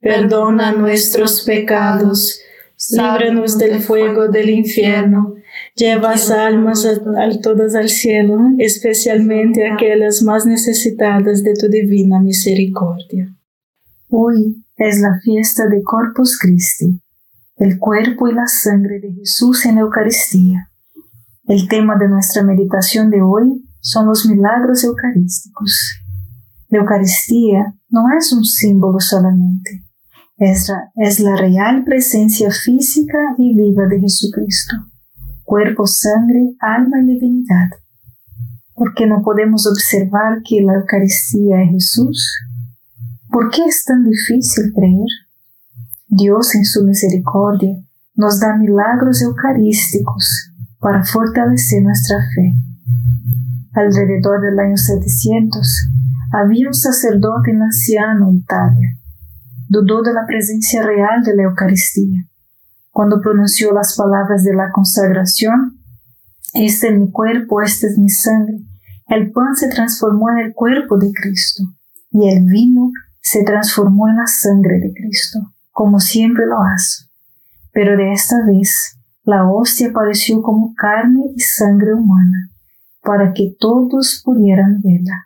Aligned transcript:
perdona 0.00 0.72
nuestros 0.72 1.42
pecados, 1.44 2.40
líbranos 2.90 3.58
del 3.58 3.80
fuego 3.80 4.28
del 4.28 4.50
infierno, 4.50 5.34
lleva 5.74 6.14
almas 6.38 6.84
a, 6.86 7.40
todas 7.40 7.74
al 7.74 7.88
cielo, 7.88 8.38
especialmente 8.58 9.70
aquellas 9.70 10.22
más 10.22 10.46
necesitadas 10.46 11.42
de 11.42 11.54
tu 11.54 11.68
divina 11.68 12.20
misericordia. 12.20 13.34
Hoy 14.08 14.64
es 14.76 15.00
la 15.00 15.18
fiesta 15.22 15.66
de 15.68 15.82
Corpus 15.82 16.38
Christi, 16.38 17.00
el 17.56 17.78
cuerpo 17.78 18.28
y 18.28 18.34
la 18.34 18.46
sangre 18.46 19.00
de 19.00 19.12
Jesús 19.12 19.64
en 19.66 19.78
Eucaristía. 19.78 20.70
El 21.48 21.68
tema 21.68 21.96
de 21.96 22.08
nuestra 22.08 22.42
meditación 22.42 23.10
de 23.10 23.22
hoy 23.22 23.64
son 23.80 24.06
los 24.06 24.26
milagros 24.26 24.84
eucarísticos. 24.84 26.02
La 26.68 26.78
Eucaristía 26.78 27.74
no 27.88 28.02
es 28.18 28.32
un 28.32 28.44
símbolo 28.44 28.98
solamente, 28.98 29.85
es 30.38 31.20
la, 31.20 31.36
real 31.36 31.82
presencia 31.84 32.50
física 32.50 33.18
y 33.38 33.56
viva 33.56 33.86
de 33.86 34.00
Jesucristo, 34.00 34.76
cuerpo, 35.44 35.86
sangre, 35.86 36.54
alma 36.60 37.00
y 37.00 37.06
divinidad. 37.14 37.70
¿Por 38.74 38.92
qué 38.94 39.06
no 39.06 39.22
podemos 39.22 39.66
observar 39.66 40.42
que 40.46 40.60
la 40.60 40.74
Eucaristía 40.74 41.62
es 41.62 41.70
Jesús? 41.70 42.36
¿Por 43.30 43.50
qué 43.50 43.64
es 43.64 43.84
tan 43.84 44.04
difícil 44.04 44.72
creer? 44.74 45.08
Dios 46.08 46.54
en 46.54 46.66
su 46.66 46.84
misericordia 46.84 47.74
nos 48.14 48.38
da 48.38 48.56
milagros 48.56 49.22
eucarísticos 49.22 50.52
para 50.78 51.02
fortalecer 51.02 51.82
nuestra 51.82 52.18
fe. 52.34 52.54
Alrededor 53.72 54.42
del 54.42 54.58
año 54.58 54.76
700 54.76 55.88
había 56.32 56.68
un 56.68 56.74
sacerdote 56.74 57.52
en 57.52 57.62
anciano 57.62 58.28
en 58.28 58.36
Italia 58.36 58.96
dudó 59.68 60.02
de 60.02 60.12
la 60.12 60.26
presencia 60.26 60.82
real 60.82 61.22
de 61.22 61.34
la 61.34 61.44
Eucaristía. 61.44 62.24
Cuando 62.90 63.20
pronunció 63.20 63.72
las 63.72 63.96
palabras 63.96 64.44
de 64.44 64.54
la 64.54 64.70
consagración, 64.72 65.80
este 66.54 66.88
es 66.88 66.98
mi 66.98 67.10
cuerpo, 67.10 67.60
este 67.60 67.88
es 67.88 67.98
mi 67.98 68.08
sangre, 68.08 68.60
el 69.08 69.30
pan 69.32 69.54
se 69.54 69.68
transformó 69.68 70.30
en 70.30 70.46
el 70.46 70.54
cuerpo 70.54 70.96
de 70.98 71.12
Cristo 71.12 71.62
y 72.10 72.28
el 72.30 72.44
vino 72.46 72.90
se 73.20 73.44
transformó 73.44 74.08
en 74.08 74.16
la 74.16 74.26
sangre 74.26 74.78
de 74.80 74.92
Cristo, 74.94 75.38
como 75.70 76.00
siempre 76.00 76.46
lo 76.46 76.60
hace. 76.62 77.04
Pero 77.72 77.96
de 77.96 78.12
esta 78.12 78.36
vez 78.46 78.96
la 79.24 79.50
hostia 79.50 79.88
apareció 79.88 80.40
como 80.40 80.72
carne 80.74 81.24
y 81.34 81.40
sangre 81.40 81.92
humana, 81.92 82.50
para 83.02 83.32
que 83.32 83.56
todos 83.58 84.22
pudieran 84.24 84.80
verla. 84.82 85.25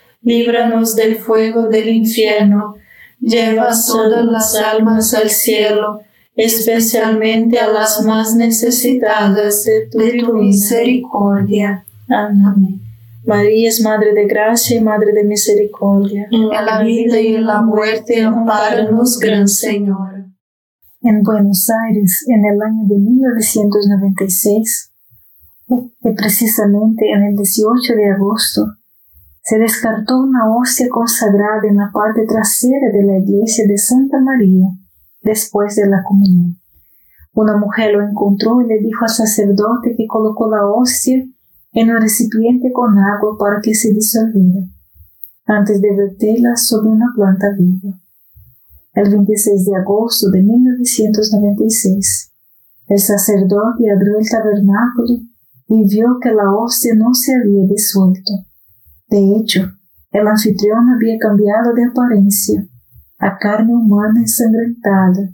líbranos 0.21 0.95
del 0.95 1.15
fuego 1.15 1.67
del 1.67 1.89
infierno, 1.89 2.75
lleva 3.19 3.69
todas 3.87 4.25
las 4.25 4.55
almas 4.55 5.13
al 5.13 5.29
cielo, 5.29 6.01
especialmente 6.35 7.59
a 7.59 7.67
las 7.71 8.03
más 8.03 8.35
necesitadas 8.35 9.63
de 9.63 9.87
tu, 9.87 10.33
misericordia. 10.33 11.85
Amén. 12.09 12.81
María 13.23 13.69
es 13.69 13.81
Madre 13.81 14.13
de 14.13 14.25
Gracia 14.25 14.77
y 14.77 14.81
Madre 14.81 15.13
de 15.13 15.23
Misericordia. 15.23 16.27
En 16.31 16.49
la 16.49 16.81
vida 16.81 17.19
y 17.19 17.35
en 17.35 17.45
la 17.45 17.61
muerte, 17.61 18.21
amparanos, 18.21 19.19
Gran 19.19 19.47
Señor. 19.47 20.25
En 21.03 21.21
Buenos 21.23 21.67
Aires, 21.87 22.25
en 22.27 22.45
el 22.45 22.61
año 22.61 22.87
de 22.87 22.95
1996, 22.95 24.91
y 26.03 26.11
precisamente 26.13 27.11
en 27.11 27.23
el 27.23 27.35
18 27.35 27.93
de 27.95 28.11
agosto, 28.11 28.65
se 29.51 29.57
descartó 29.57 30.17
una 30.21 30.49
hostia 30.55 30.87
consagrada 30.89 31.67
en 31.67 31.75
la 31.75 31.91
parte 31.93 32.25
trasera 32.25 32.89
de 32.93 33.03
la 33.03 33.17
iglesia 33.17 33.67
de 33.67 33.77
Santa 33.77 34.21
María 34.21 34.67
después 35.21 35.75
de 35.75 35.89
la 35.89 36.01
comunión. 36.07 36.55
Una 37.33 37.57
mujer 37.57 37.91
lo 37.93 38.01
encontró 38.01 38.61
y 38.61 38.67
le 38.67 38.79
dijo 38.79 39.03
al 39.03 39.09
sacerdote 39.09 39.93
que 39.97 40.07
colocó 40.07 40.49
la 40.49 40.65
hostia 40.65 41.27
en 41.73 41.91
un 41.91 42.01
recipiente 42.01 42.71
con 42.71 42.97
agua 42.97 43.37
para 43.37 43.59
que 43.59 43.75
se 43.75 43.91
disolviera, 43.91 44.65
antes 45.45 45.81
de 45.81 45.97
verterla 45.97 46.55
sobre 46.55 46.91
una 46.91 47.11
planta 47.13 47.47
viva. 47.59 47.99
El 48.93 49.11
26 49.11 49.65
de 49.65 49.75
agosto 49.75 50.29
de 50.29 50.43
1996, 50.43 52.31
el 52.87 52.99
sacerdote 52.99 53.91
abrió 53.93 54.17
el 54.17 54.29
tabernáculo 54.29 55.19
y 55.67 55.83
vio 55.93 56.19
que 56.21 56.31
la 56.31 56.55
hostia 56.55 56.95
no 56.95 57.13
se 57.13 57.35
había 57.35 57.65
disuelto. 57.65 58.45
De 59.11 59.35
hecho, 59.35 59.69
el 60.11 60.25
anfitrión 60.25 60.87
había 60.87 61.17
cambiado 61.19 61.73
de 61.73 61.83
apariencia 61.83 62.65
a 63.19 63.37
carne 63.37 63.75
humana 63.75 64.21
ensangrentada 64.21 65.29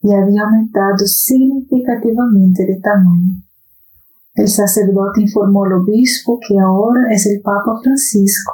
y 0.00 0.14
había 0.14 0.44
aumentado 0.44 1.06
significativamente 1.06 2.64
de 2.64 2.80
tamaño. 2.80 3.42
El 4.32 4.48
sacerdote 4.48 5.20
informó 5.20 5.64
al 5.64 5.74
obispo 5.74 6.40
que 6.40 6.58
ahora 6.58 7.12
es 7.12 7.26
el 7.26 7.42
Papa 7.42 7.78
Francisco 7.82 8.52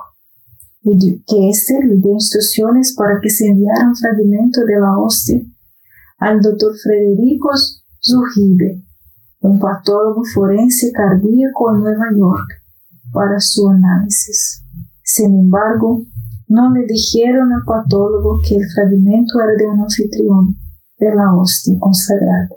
y 0.83 1.23
que 1.23 1.51
éste 1.51 1.79
le 1.81 1.95
dio 1.95 2.11
instrucciones 2.11 2.97
para 2.97 3.21
que 3.23 3.31
se 3.31 3.47
enviara 3.47 3.89
un 3.89 3.95
fragmento 3.95 4.65
de 4.65 4.81
la 4.81 4.99
hostia 4.99 5.41
al 6.19 6.41
doctor 6.43 6.73
Federico 6.83 7.51
Zujibe, 8.03 8.83
un 9.39 9.61
patólogo 9.61 10.25
forense 10.35 10.91
cardíaco 10.91 11.73
en 11.73 11.81
Nueva 11.81 12.07
York, 12.17 12.65
para 13.13 13.39
su 13.39 13.69
análisis. 13.69 14.64
Sin 15.05 15.39
embargo, 15.39 16.07
no 16.49 16.73
le 16.73 16.87
dijeron 16.87 17.53
al 17.53 17.63
patólogo 17.67 18.41
que 18.47 18.57
el 18.57 18.65
fragmento 18.75 19.35
era 19.39 19.53
de 19.59 19.67
un 19.67 19.81
anfitrión, 19.81 20.57
de 20.99 21.15
la 21.15 21.35
hostia 21.37 21.75
consagrada. 21.79 22.49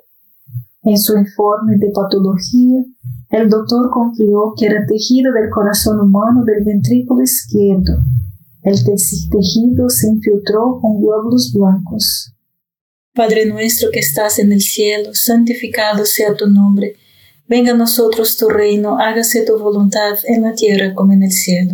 En 0.83 0.97
su 0.97 1.17
informe 1.17 1.77
de 1.77 1.91
patología, 1.91 2.85
el 3.31 3.49
doctor 3.49 3.89
concluyó 3.91 4.53
que 4.57 4.67
era 4.67 4.85
tejido 4.85 5.33
del 5.33 5.49
corazón 5.49 5.99
humano 5.99 6.45
del 6.45 6.63
ventrículo 6.63 7.21
izquierdo. 7.21 7.99
El 8.63 8.81
tejido 8.85 9.89
se 9.89 10.07
infiltró 10.07 10.79
con 10.81 11.01
glóbulos 11.01 11.51
blancos. 11.53 12.33
Padre 13.13 13.45
nuestro 13.45 13.89
que 13.91 13.99
estás 13.99 14.39
en 14.39 14.53
el 14.53 14.61
cielo, 14.61 15.09
santificado 15.13 16.05
sea 16.05 16.33
tu 16.35 16.47
nombre. 16.47 16.95
Venga 17.49 17.73
a 17.73 17.77
nosotros 17.77 18.37
tu 18.37 18.47
reino, 18.47 18.97
hágase 18.99 19.43
tu 19.45 19.57
voluntad 19.59 20.17
en 20.25 20.43
la 20.43 20.53
tierra 20.53 20.93
como 20.95 21.11
en 21.11 21.23
el 21.23 21.31
cielo. 21.31 21.73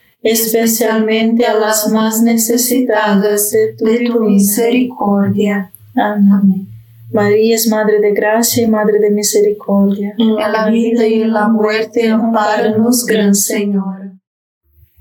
especialmente 0.21 1.45
a 1.45 1.55
las 1.55 1.89
más 1.91 2.21
necesitadas 2.21 3.51
de 3.51 4.07
tu, 4.07 4.19
misericordia. 4.21 5.71
Amén. 5.95 6.67
María 7.11 7.55
es 7.55 7.67
Madre 7.67 7.99
de 7.99 8.13
Gracia 8.13 8.63
y 8.63 8.67
Madre 8.67 8.99
de 8.99 9.11
Misericordia. 9.11 10.13
En 10.17 10.35
la 10.35 10.69
vida 10.69 11.05
y 11.05 11.23
en 11.23 11.33
la 11.33 11.49
muerte, 11.49 12.09
amparanos, 12.09 13.05
Gran 13.05 13.35
Señor. 13.35 14.11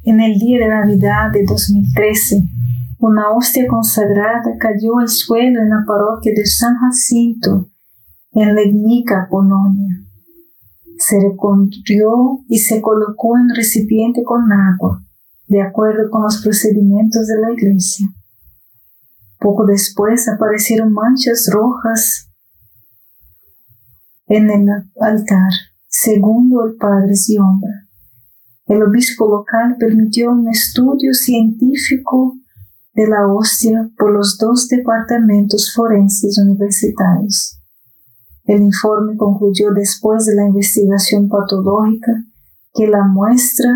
En 0.03 0.21
el 0.21 0.39
día 0.39 0.59
de 0.59 0.69
Navidad 0.69 1.31
de 1.33 1.45
2013, 1.45 2.43
una 2.99 3.31
hostia 3.31 3.67
consagrada 3.69 4.57
cayó 4.59 4.99
al 4.99 5.09
suelo 5.09 5.61
en 5.61 5.69
la 5.69 5.85
parroquia 5.87 6.33
de 6.35 6.47
San 6.47 6.77
Jacinto, 6.77 7.69
en 8.33 8.55
Legnica, 8.55 9.29
Polonia. 9.31 10.01
Se 10.99 11.21
reconstruyó 11.21 12.41
y 12.49 12.59
se 12.59 12.81
colocó 12.81 13.37
en 13.39 13.55
recipiente 13.55 14.23
con 14.25 14.51
agua, 14.53 15.05
de 15.51 15.61
acuerdo 15.61 16.09
con 16.11 16.23
los 16.23 16.41
procedimientos 16.43 17.27
de 17.27 17.41
la 17.41 17.53
iglesia. 17.53 18.07
Poco 19.41 19.67
después 19.67 20.29
aparecieron 20.29 20.93
manchas 20.93 21.51
rojas 21.53 22.29
en 24.29 24.49
el 24.49 24.69
altar, 25.01 25.51
segundo 25.89 26.65
el 26.65 26.77
Padre 26.77 27.17
Ziombra. 27.17 27.89
El 28.67 28.85
obispo 28.85 29.29
local 29.29 29.75
permitió 29.77 30.31
un 30.31 30.49
estudio 30.49 31.13
científico 31.15 32.37
de 32.95 33.09
la 33.09 33.27
hostia 33.27 33.91
por 33.99 34.13
los 34.13 34.39
dos 34.39 34.69
departamentos 34.69 35.73
forenses 35.75 36.39
universitarios. 36.39 37.59
El 38.45 38.63
informe 38.63 39.17
concluyó 39.17 39.73
después 39.73 40.27
de 40.27 40.37
la 40.37 40.47
investigación 40.47 41.29
patológica 41.29 42.25
que 42.73 42.87
la 42.87 43.05
muestra 43.05 43.73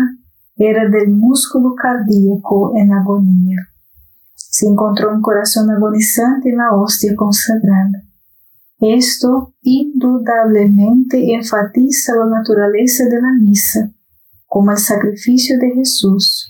era 0.57 0.89
del 0.89 1.09
músculo 1.09 1.75
cardíaco 1.75 2.73
en 2.75 2.93
agonía. 2.93 3.57
Se 4.35 4.67
encontró 4.67 5.13
un 5.13 5.21
corazón 5.21 5.69
agonizante 5.69 6.49
en 6.49 6.57
la 6.57 6.73
hostia 6.73 7.13
consagrada. 7.15 8.03
Esto 8.79 9.53
indudablemente 9.61 11.33
enfatiza 11.33 12.13
la 12.15 12.37
naturaleza 12.37 13.05
de 13.05 13.21
la 13.21 13.33
misa 13.39 13.91
como 14.45 14.71
el 14.71 14.77
sacrificio 14.77 15.57
de 15.59 15.71
Jesús, 15.71 16.49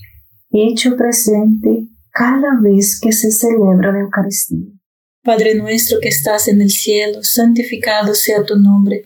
hecho 0.51 0.95
presente 0.95 1.87
cada 2.11 2.59
vez 2.61 2.99
que 2.99 3.11
se 3.11 3.31
celebra 3.31 3.91
la 3.91 3.99
Eucaristía. 3.99 4.71
Padre 5.23 5.55
nuestro 5.55 5.97
que 5.99 6.09
estás 6.09 6.47
en 6.47 6.61
el 6.61 6.69
cielo, 6.69 7.23
santificado 7.23 8.13
sea 8.13 8.43
tu 8.43 8.57
nombre. 8.57 9.05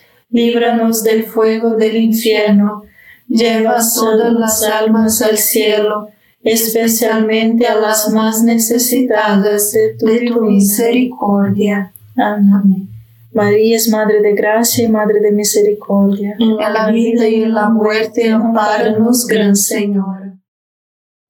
líbranos 0.31 1.03
del 1.03 1.23
fuego 1.23 1.75
del 1.75 1.97
infierno, 1.97 2.83
lleva 3.27 3.77
todas 3.95 4.33
las 4.33 4.63
almas 4.63 5.21
al 5.21 5.37
cielo 5.37 6.09
especialmente 6.43 7.67
a 7.67 7.79
las 7.79 8.11
más 8.11 8.43
necesitadas 8.43 9.71
de 9.71 9.95
tu, 9.97 10.41
misericordia. 10.41 11.93
Amén. 12.15 12.89
María 13.33 13.77
es 13.77 13.87
Madre 13.89 14.21
de 14.21 14.33
Gracia 14.33 14.85
y 14.85 14.89
Madre 14.89 15.21
de 15.21 15.31
Misericordia. 15.31 16.35
En 16.39 16.57
la 16.57 16.91
vida 16.91 17.27
y 17.27 17.43
en 17.43 17.53
la 17.53 17.69
muerte, 17.69 18.29
amparanos, 18.29 19.25
Gran 19.27 19.55
Señor. 19.55 20.33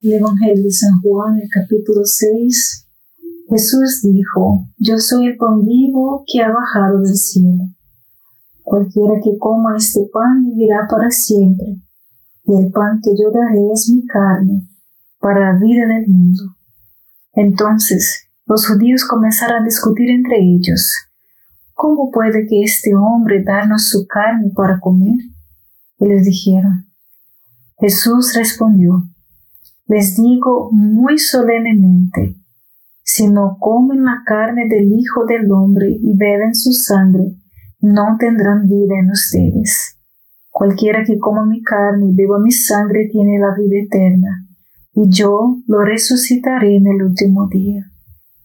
El 0.00 0.14
Evangelio 0.14 0.64
de 0.64 0.70
San 0.72 1.00
Juan, 1.00 1.38
el 1.40 1.48
capítulo 1.48 2.00
6. 2.04 2.88
Jesús 3.50 4.02
dijo, 4.02 4.66
Yo 4.78 4.98
soy 4.98 5.26
el 5.26 5.36
pan 5.36 5.64
vivo 5.64 6.24
que 6.26 6.42
ha 6.42 6.48
bajado 6.48 7.02
del 7.02 7.14
cielo. 7.14 7.68
Cualquiera 8.62 9.14
que 9.22 9.36
coma 9.38 9.76
este 9.76 10.00
pan 10.12 10.44
vivirá 10.44 10.86
para 10.88 11.10
siempre, 11.10 11.80
y 12.44 12.56
el 12.56 12.70
pan 12.70 13.00
que 13.02 13.10
yo 13.10 13.30
daré 13.30 13.72
es 13.72 13.90
mi 13.92 14.06
carne 14.06 14.68
para 15.20 15.52
la 15.52 15.58
vida 15.58 15.86
del 15.86 16.08
mundo. 16.08 16.42
Entonces 17.34 18.28
los 18.46 18.66
judíos 18.66 19.04
comenzaron 19.04 19.62
a 19.62 19.64
discutir 19.64 20.10
entre 20.10 20.36
ellos, 20.38 20.94
¿cómo 21.72 22.10
puede 22.10 22.46
que 22.46 22.62
este 22.62 22.94
hombre 22.94 23.42
darnos 23.42 23.88
su 23.88 24.06
carne 24.06 24.50
para 24.54 24.80
comer? 24.80 25.18
Y 25.98 26.06
les 26.06 26.24
dijeron, 26.24 26.86
Jesús 27.78 28.34
respondió, 28.36 29.04
les 29.86 30.16
digo 30.16 30.70
muy 30.72 31.18
solemnemente, 31.18 32.36
si 33.02 33.28
no 33.28 33.56
comen 33.58 34.04
la 34.04 34.22
carne 34.24 34.68
del 34.68 34.92
Hijo 34.92 35.26
del 35.26 35.50
Hombre 35.50 35.88
y 35.90 36.16
beben 36.16 36.54
su 36.54 36.72
sangre, 36.72 37.36
no 37.82 38.16
tendrán 38.16 38.68
vida 38.68 38.94
en 39.00 39.10
ustedes. 39.10 39.98
Cualquiera 40.50 41.02
que 41.04 41.18
coma 41.18 41.44
mi 41.44 41.62
carne 41.62 42.06
y 42.10 42.14
beba 42.14 42.38
mi 42.38 42.52
sangre 42.52 43.08
tiene 43.10 43.40
la 43.40 43.54
vida 43.58 43.82
eterna, 43.82 44.46
y 44.94 45.10
yo 45.10 45.58
lo 45.66 45.80
resucitaré 45.80 46.76
en 46.76 46.86
el 46.86 47.02
último 47.02 47.48
día, 47.48 47.90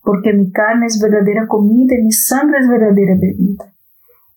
porque 0.02 0.34
mi 0.34 0.52
carne 0.52 0.88
es 0.88 1.00
verdadera 1.00 1.46
comida 1.48 1.96
y 1.96 2.04
mi 2.04 2.12
sangre 2.12 2.62
es 2.62 2.68
verdadera 2.68 3.14
bebida. 3.16 3.74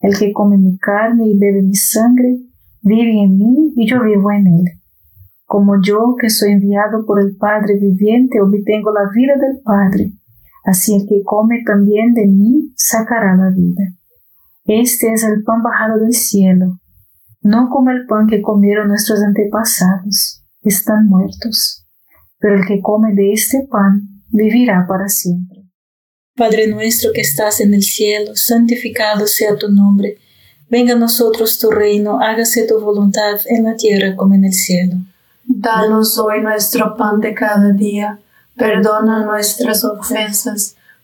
El 0.00 0.18
que 0.18 0.32
come 0.32 0.58
mi 0.58 0.76
carne 0.76 1.28
y 1.28 1.38
bebe 1.38 1.62
mi 1.62 1.74
sangre, 1.74 2.38
vive 2.82 3.22
en 3.22 3.38
mí 3.38 3.72
y 3.76 3.88
yo 3.88 4.02
vivo 4.02 4.30
en 4.32 4.48
él. 4.48 4.64
Como 5.46 5.80
yo, 5.82 6.14
que 6.20 6.28
soy 6.28 6.52
enviado 6.52 7.06
por 7.06 7.20
el 7.22 7.36
Padre 7.36 7.78
viviente, 7.80 8.40
obtengo 8.40 8.92
la 8.92 9.08
vida 9.14 9.34
del 9.36 9.60
Padre, 9.62 10.12
así 10.64 10.94
el 10.94 11.08
que 11.08 11.22
come 11.24 11.62
también 11.64 12.12
de 12.12 12.26
mí 12.26 12.72
sacará 12.76 13.34
la 13.34 13.50
vida. 13.50 13.94
Este 14.64 15.12
es 15.12 15.24
el 15.24 15.42
pan 15.42 15.62
bajado 15.62 15.98
del 15.98 16.12
cielo, 16.12 16.78
no 17.42 17.70
como 17.70 17.90
el 17.90 18.06
pan 18.06 18.26
que 18.26 18.42
comieron 18.42 18.88
nuestros 18.88 19.22
antepasados, 19.22 20.42
están 20.62 21.06
muertos, 21.06 21.86
pero 22.38 22.56
el 22.56 22.66
que 22.66 22.80
come 22.80 23.14
de 23.14 23.32
este 23.32 23.66
pan 23.70 24.22
vivirá 24.28 24.86
para 24.86 25.08
siempre. 25.08 25.64
Padre 26.36 26.68
nuestro 26.68 27.12
que 27.12 27.20
estás 27.20 27.60
en 27.60 27.74
el 27.74 27.82
cielo, 27.82 28.32
santificado 28.34 29.26
sea 29.26 29.56
tu 29.56 29.70
nombre, 29.70 30.18
venga 30.68 30.94
a 30.94 30.98
nosotros 30.98 31.58
tu 31.58 31.70
reino, 31.70 32.20
hágase 32.20 32.66
tu 32.66 32.80
voluntad 32.80 33.40
en 33.46 33.64
la 33.64 33.76
tierra 33.76 34.16
como 34.16 34.34
en 34.34 34.44
el 34.44 34.52
cielo. 34.52 34.96
Danos 35.44 36.16
hoy 36.18 36.40
nuestro 36.42 36.96
pan 36.96 37.20
de 37.20 37.34
cada 37.34 37.72
día, 37.72 38.20
perdona 38.56 39.24
nuestras 39.24 39.84
ofensas, 39.84 40.76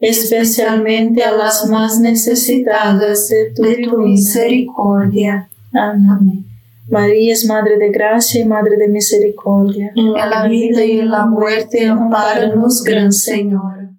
especialmente 0.00 1.22
a 1.22 1.32
las 1.32 1.68
más 1.68 2.00
necesitadas 2.00 3.28
de 3.28 3.52
tu, 3.54 3.98
misericordia. 3.98 5.48
Amén. 5.72 6.46
María 6.88 7.32
es 7.32 7.46
Madre 7.46 7.78
de 7.78 7.90
Gracia 7.90 8.40
y 8.40 8.44
Madre 8.44 8.76
de 8.76 8.88
Misericordia. 8.88 9.92
En 9.94 10.12
la 10.12 10.48
vida 10.48 10.84
y 10.84 10.98
en 11.00 11.10
la 11.10 11.26
muerte, 11.26 11.86
amparanos, 11.86 12.82
Gran 12.82 13.12
Señor. 13.12 13.90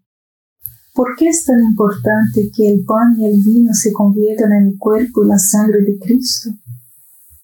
¿Por 0.93 1.15
qué 1.17 1.29
es 1.29 1.45
tan 1.45 1.59
importante 1.61 2.51
que 2.53 2.69
el 2.69 2.83
pan 2.83 3.15
y 3.17 3.25
el 3.25 3.41
vino 3.41 3.73
se 3.73 3.93
conviertan 3.93 4.51
en 4.51 4.67
el 4.69 4.77
cuerpo 4.77 5.23
y 5.23 5.29
la 5.29 5.37
sangre 5.37 5.81
de 5.81 5.97
Cristo? 5.99 6.49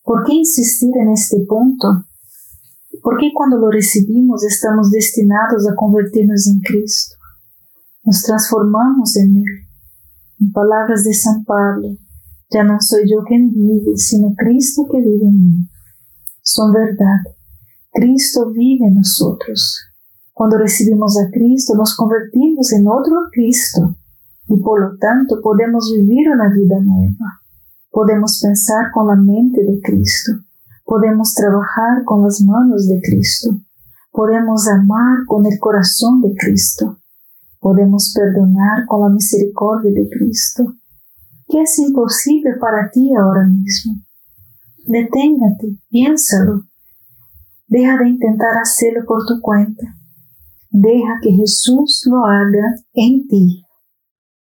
¿Por 0.04 0.26
qué 0.26 0.34
insistir 0.34 0.92
en 1.00 1.12
este 1.12 1.38
punto? 1.48 1.88
¿Por 3.02 3.18
qué 3.18 3.32
cuando 3.34 3.58
lo 3.58 3.72
recibimos 3.72 4.44
estamos 4.44 4.92
destinados 4.92 5.66
a 5.70 5.76
convertirnos 5.76 6.48
en 6.48 6.60
Cristo? 6.60 7.17
Nos 8.08 8.24
transformamos 8.24 9.18
en 9.18 9.36
Él. 9.36 9.68
En 10.40 10.54
palabras 10.54 11.04
de 11.04 11.14
San 11.14 11.44
Pablo, 11.44 11.90
ya 12.50 12.64
no 12.64 12.78
soy 12.80 13.02
yo 13.02 13.22
quien 13.26 13.52
vive, 13.52 13.98
sino 13.98 14.34
Cristo 14.38 14.84
que 14.90 15.00
vive 15.02 15.28
en 15.28 15.38
mí. 15.38 15.70
Son 16.42 16.72
verdad. 16.72 17.20
Cristo 17.92 18.50
vive 18.54 18.88
en 18.88 18.96
nosotros. 18.96 19.78
Cuando 20.32 20.58
recibimos 20.58 21.18
a 21.20 21.30
Cristo, 21.32 21.76
nos 21.76 21.98
convertimos 21.98 22.72
en 22.72 22.88
otro 22.88 23.28
Cristo 23.30 23.98
y 24.48 24.56
por 24.56 24.80
lo 24.80 24.98
tanto 24.98 25.42
podemos 25.44 25.92
vivir 25.94 26.30
una 26.30 26.48
vida 26.48 26.80
nueva. 26.80 27.42
Podemos 27.92 28.40
pensar 28.42 28.90
con 28.94 29.08
la 29.08 29.18
mente 29.18 29.66
de 29.66 29.82
Cristo. 29.82 30.32
Podemos 30.86 31.34
trabajar 31.34 32.06
con 32.06 32.24
las 32.24 32.40
manos 32.40 32.88
de 32.88 33.02
Cristo. 33.02 33.60
Podemos 34.14 34.66
amar 34.70 35.26
con 35.26 35.46
el 35.46 35.60
corazón 35.60 36.22
de 36.22 36.34
Cristo. 36.34 37.00
Podemos 37.68 38.14
perdonar 38.16 38.86
con 38.88 39.02
la 39.02 39.10
misericordia 39.10 39.92
de 39.92 40.08
Cristo. 40.08 40.74
¿Qué 41.50 41.64
es 41.64 41.78
imposible 41.80 42.52
para 42.62 42.90
ti 42.90 43.10
ahora 43.14 43.46
mismo? 43.46 43.96
Deténgate, 44.86 45.76
piénsalo. 45.90 46.64
Deja 47.68 47.98
de 47.98 48.08
intentar 48.08 48.58
hacerlo 48.58 49.04
por 49.06 49.26
tu 49.26 49.42
cuenta. 49.42 49.98
Deja 50.70 51.20
que 51.22 51.34
Jesús 51.34 52.08
lo 52.10 52.24
haga 52.24 52.74
en 52.94 53.28
ti. 53.28 53.66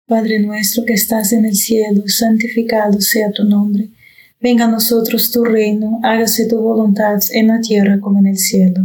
Padre 0.08 0.40
nuestro 0.40 0.86
que 0.86 0.94
estás 0.94 1.34
en 1.34 1.44
el 1.44 1.56
cielo, 1.56 2.04
santificado 2.08 3.02
sea 3.02 3.34
tu 3.34 3.44
nombre. 3.44 3.90
Venga 4.40 4.64
a 4.64 4.72
nosotros 4.72 5.30
tu 5.30 5.44
reino, 5.44 6.00
hágase 6.04 6.48
tu 6.48 6.62
voluntad 6.62 7.20
en 7.34 7.48
la 7.48 7.60
tierra 7.60 8.00
como 8.00 8.20
en 8.20 8.28
el 8.28 8.38
cielo. 8.38 8.80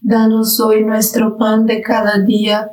Danos 0.00 0.58
hoy 0.58 0.84
nuestro 0.84 1.38
pan 1.38 1.64
de 1.64 1.80
cada 1.80 2.18
día, 2.18 2.72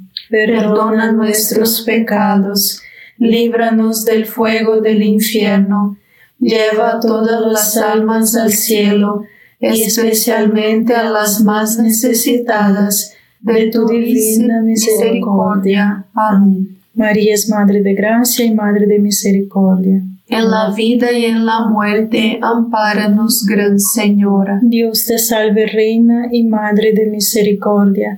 perdona 0.31 1.11
nuestros 1.11 1.81
pecados, 1.81 2.81
líbranos 3.19 4.05
del 4.05 4.25
fuego 4.25 4.81
del 4.81 5.03
infierno 5.03 5.97
lleva 6.41 6.99
todas 6.99 7.39
las 7.41 7.77
almas 7.77 8.35
al 8.35 8.51
cielo, 8.51 9.23
especialmente 9.59 10.95
a 10.95 11.09
las 11.09 11.41
más 11.41 11.77
necesitadas 11.77 13.13
de 13.39 13.69
tu 13.69 13.87
divina 13.87 14.61
misericordia. 14.61 16.05
Amén. 16.13 16.79
María 16.93 17.35
es 17.35 17.47
Madre 17.47 17.81
de 17.81 17.93
Gracia 17.93 18.43
y 18.43 18.53
Madre 18.53 18.85
de 18.87 18.99
Misericordia. 18.99 20.01
En 20.27 20.49
la 20.49 20.71
vida 20.71 21.11
y 21.11 21.25
en 21.25 21.45
la 21.45 21.67
muerte, 21.67 22.39
ampáranos, 22.41 23.45
Gran 23.45 23.79
Señora. 23.79 24.59
Dios 24.61 25.05
te 25.05 25.17
salve, 25.17 25.67
Reina 25.67 26.27
y 26.31 26.43
Madre 26.43 26.93
de 26.93 27.05
Misericordia. 27.05 28.17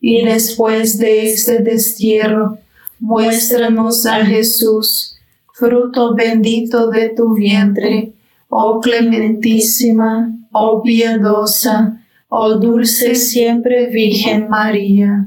y 0.00 0.24
después 0.24 0.98
de 0.98 1.30
este 1.30 1.58
destierro, 1.60 2.58
muéstranos 2.98 4.06
a 4.06 4.24
Jesús, 4.24 5.16
fruto 5.52 6.14
bendito 6.14 6.90
de 6.90 7.10
tu 7.10 7.34
vientre, 7.34 8.12
oh 8.48 8.80
clementísima, 8.80 10.32
oh 10.52 10.82
piadosa, 10.82 12.02
oh 12.28 12.54
dulce 12.54 13.14
siempre 13.14 13.88
Virgen 13.88 14.48
María. 14.48 15.26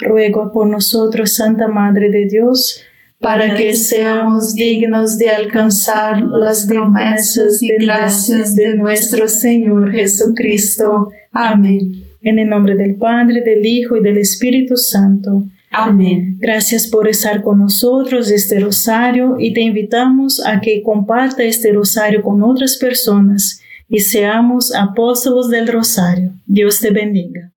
Ruego 0.00 0.50
por 0.52 0.66
nosotros, 0.66 1.34
Santa 1.34 1.68
Madre 1.68 2.10
de 2.10 2.26
Dios, 2.26 2.80
para 3.20 3.54
que 3.54 3.74
seamos 3.74 4.54
dignos 4.54 5.18
de 5.18 5.30
alcanzar 5.30 6.20
las 6.22 6.66
promesas 6.66 7.62
y 7.62 7.68
gracias 7.78 8.54
de 8.56 8.74
nuestro 8.74 9.28
Señor 9.28 9.92
Jesucristo. 9.92 11.10
Amén. 11.32 12.07
En 12.22 12.38
el 12.38 12.48
nombre 12.48 12.74
del 12.74 12.96
Padre, 12.96 13.42
del 13.42 13.64
Hijo 13.64 13.96
y 13.96 14.02
del 14.02 14.18
Espíritu 14.18 14.76
Santo. 14.76 15.44
Amén. 15.70 16.36
Gracias 16.38 16.86
por 16.86 17.08
estar 17.08 17.42
con 17.42 17.58
nosotros 17.58 18.30
este 18.30 18.58
rosario 18.58 19.36
y 19.38 19.52
te 19.52 19.60
invitamos 19.60 20.44
a 20.44 20.60
que 20.60 20.82
comparta 20.82 21.42
este 21.42 21.72
rosario 21.72 22.22
con 22.22 22.42
otras 22.42 22.78
personas 22.78 23.60
y 23.88 24.00
seamos 24.00 24.74
apóstolos 24.74 25.48
del 25.50 25.68
rosario. 25.68 26.32
Dios 26.46 26.80
te 26.80 26.90
bendiga. 26.90 27.52